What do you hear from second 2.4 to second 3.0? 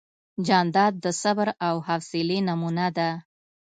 نمونه